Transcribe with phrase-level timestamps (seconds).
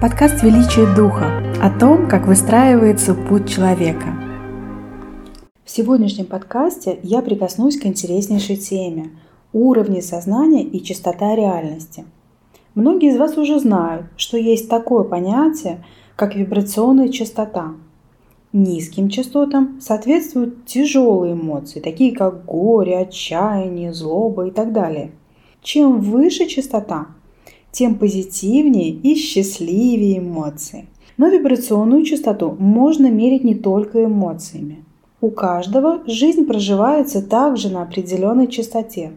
[0.00, 4.06] Подкаст «Величие Духа» о том, как выстраивается путь человека.
[5.64, 9.10] В сегодняшнем подкасте я прикоснусь к интереснейшей теме–
[9.52, 12.04] уровни сознания и частота реальности.
[12.74, 15.84] Многие из вас уже знают, что есть такое понятие,
[16.16, 17.74] как вибрационная частота.
[18.52, 25.12] Низким частотам соответствуют тяжелые эмоции, такие как горе, отчаяние, злоба и так далее.
[25.62, 27.06] Чем выше частота,
[27.74, 30.86] тем позитивнее и счастливее эмоции.
[31.16, 34.84] Но вибрационную частоту можно мерить не только эмоциями.
[35.20, 39.12] У каждого жизнь проживается также на определенной частоте.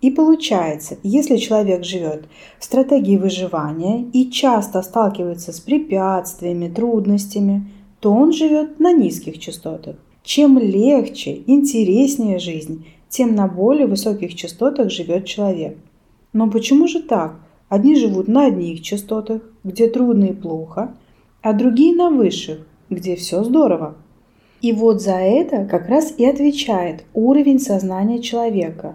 [0.00, 2.28] И получается, если человек живет
[2.60, 9.96] в стратегии выживания и часто сталкивается с препятствиями, трудностями, то он живет на низких частотах.
[10.22, 15.76] Чем легче, интереснее жизнь, тем на более высоких частотах живет человек.
[16.32, 17.43] Но почему же так?
[17.68, 20.94] Одни живут на одних частотах, где трудно и плохо,
[21.42, 23.94] а другие на высших, где все здорово.
[24.60, 28.94] И вот за это как раз и отвечает уровень сознания человека.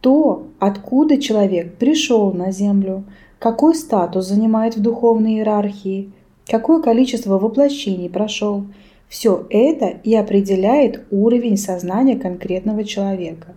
[0.00, 3.04] То, откуда человек пришел на Землю,
[3.38, 6.12] какой статус занимает в духовной иерархии,
[6.46, 8.64] какое количество воплощений прошел,
[9.08, 13.54] все это и определяет уровень сознания конкретного человека.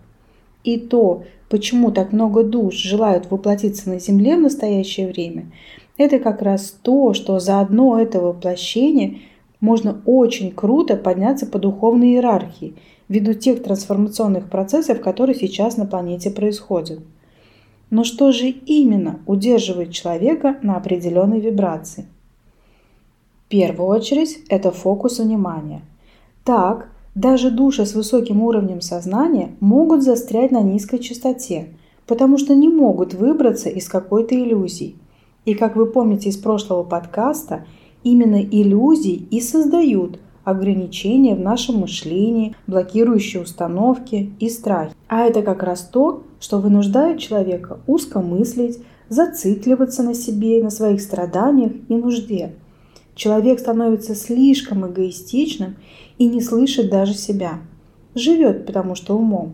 [0.64, 5.52] И то, почему так много душ желают воплотиться на Земле в настоящее время,
[5.98, 9.20] это как раз то, что за одно это воплощение
[9.60, 12.76] можно очень круто подняться по духовной иерархии
[13.08, 17.00] ввиду тех трансформационных процессов, которые сейчас на планете происходят.
[17.90, 22.06] Но что же именно удерживает человека на определенной вибрации?
[23.46, 25.82] В первую очередь это фокус внимания.
[26.46, 31.68] Так, даже души с высоким уровнем сознания могут застрять на низкой частоте,
[32.08, 34.96] потому что не могут выбраться из какой-то иллюзии.
[35.44, 37.66] И как вы помните из прошлого подкаста,
[38.04, 44.94] именно иллюзии и создают ограничения в нашем мышлении, блокирующие установки и страхи.
[45.08, 48.80] А это как раз то, что вынуждает человека узко мыслить,
[49.10, 52.54] зацикливаться на себе, на своих страданиях и нужде.
[53.16, 55.76] Человек становится слишком эгоистичным
[56.18, 57.60] и не слышит даже себя.
[58.16, 59.54] Живет, потому что умом.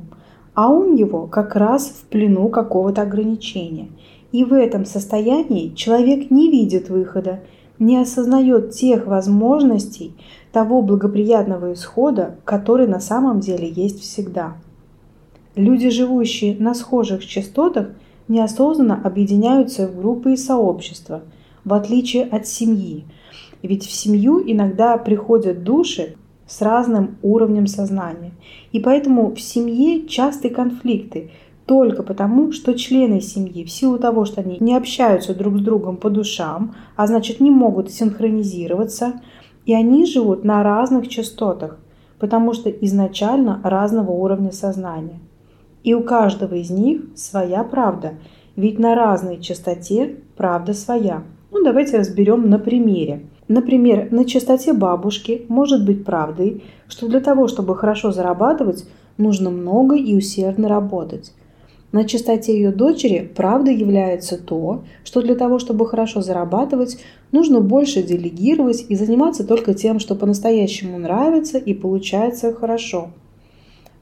[0.53, 3.89] А ум его как раз в плену какого-то ограничения.
[4.31, 7.41] И в этом состоянии человек не видит выхода,
[7.79, 10.13] не осознает тех возможностей,
[10.51, 14.55] того благоприятного исхода, который на самом деле есть всегда.
[15.55, 17.89] Люди, живущие на схожих частотах,
[18.27, 21.21] неосознанно объединяются в группы и сообщества,
[21.63, 23.05] в отличие от семьи–
[23.61, 26.15] ведь в семью иногда приходят души
[26.47, 28.31] с разным уровнем сознания.
[28.71, 31.31] И поэтому в семье частые конфликты
[31.65, 35.97] только потому, что члены семьи в силу того, что они не общаются друг с другом
[35.97, 39.21] по душам, а значит не могут синхронизироваться,
[39.65, 41.77] и они живут на разных частотах,
[42.19, 45.19] потому что изначально разного уровня сознания.
[45.83, 48.13] И у каждого из них своя правда,
[48.55, 51.23] ведь на разной частоте правда своя.
[51.51, 53.25] Ну, давайте разберем на примере.
[53.47, 58.85] Например, на частоте бабушки может быть правдой, что для того, чтобы хорошо зарабатывать,
[59.17, 61.33] нужно много и усердно работать.
[61.93, 68.03] На частоте ее дочери правдой является то, что для того, чтобы хорошо зарабатывать, нужно больше
[68.03, 73.11] делегировать и заниматься только тем, что по-настоящему нравится и получается хорошо–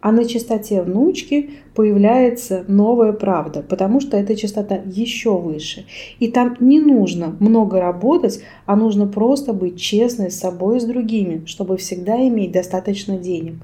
[0.01, 5.85] а на частоте внучки появляется новая правда, потому что эта частота еще выше.
[6.19, 10.83] И там не нужно много работать, а нужно просто быть честной с собой и с
[10.83, 13.55] другими, чтобы всегда иметь достаточно денег.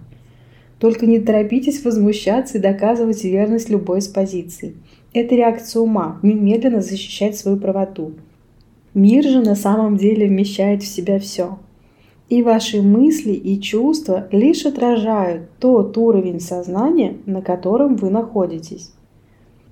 [0.79, 4.75] Только не торопитесь возмущаться и доказывать верность любой из позиций.
[5.13, 8.13] Это реакция ума– немедленно защищать свою правоту.
[8.93, 11.59] Мир же на самом деле вмещает в себя все–
[12.31, 18.93] и ваши мысли и чувства лишь отражают тот уровень сознания, на котором вы находитесь.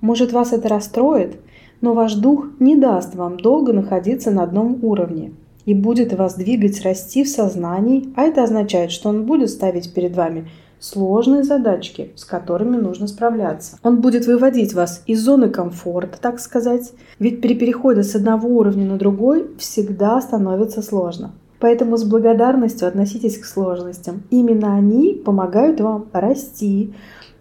[0.02, 1.40] Может вас это расстроит,
[1.80, 5.32] но ваш дух не даст вам долго находиться на одном уровне
[5.64, 10.14] и будет вас двигать расти в сознании, а это означает, что он будет ставить перед
[10.14, 10.46] вами
[10.80, 13.78] сложные задачки, с которыми нужно справляться.
[13.82, 18.84] Он будет выводить вас из зоны комфорта, так сказать, ведь при переходе с одного уровня
[18.84, 21.32] на другой всегда становится сложно.
[21.60, 24.22] Поэтому с благодарностью относитесь к сложностям.
[24.30, 26.94] Именно они помогают вам расти,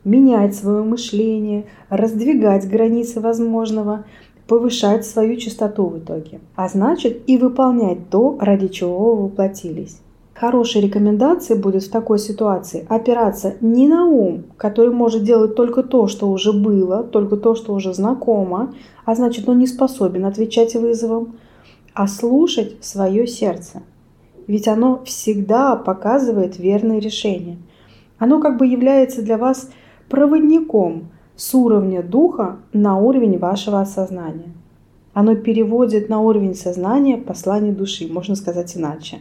[0.04, 4.06] менять свое мышление, раздвигать границы возможного,
[4.48, 6.42] повышать свою частоту в итоге.
[6.56, 10.02] А значит и выполнять то, ради чего вы воплотились.
[10.34, 16.08] Хорошей рекомендацией будет в такой ситуации опираться не на ум, который может делать только то,
[16.08, 18.74] что уже было, только то, что уже знакомо,
[19.06, 21.36] а значит он не способен отвечать вызовам,
[21.94, 23.82] а слушать свое сердце.
[24.50, 27.58] Ведь оно всегда показывает верные решения.
[28.18, 29.70] Оно как бы является для вас
[30.10, 34.52] проводником с уровня духа на уровень вашего осознания.
[35.14, 39.20] Оно переводит на уровень сознания послание души, можно сказать иначе.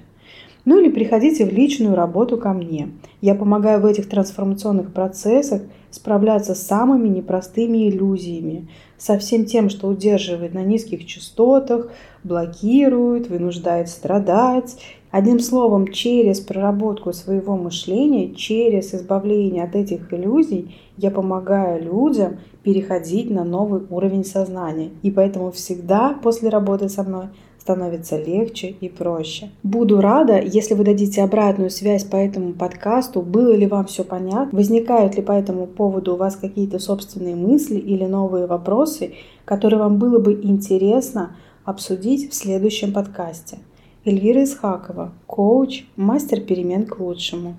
[0.71, 2.91] Ну или приходите в личную работу ко мне.
[3.23, 8.69] Я помогаю в этих трансформационных процессах справляться с самыми непростыми иллюзиями,
[8.99, 11.91] со всем тем, что удерживает на низких частотах,
[12.23, 14.77] блокирует, вынуждает страдать.
[15.11, 23.31] Одним словом, через проработку своего мышления, через избавление от этих иллюзий, я помогаю людям переходить
[23.31, 24.91] на новый уровень сознания.
[25.03, 27.29] И поэтому всегда после работы со мной
[27.69, 29.51] становится легче и проще.
[29.63, 34.57] Буду рада, если вы дадите обратную связь по этому подкасту, было ли вам все понятно,
[34.57, 39.13] возникают ли по этому поводу у вас какие-то собственные мысли или новые вопросы,
[39.45, 41.37] которые вам было бы интересно
[41.67, 43.59] обсудить в следующем подкасте.
[44.07, 47.57] Эльвира Исхакова, коуч, мастер перемен к лучшему.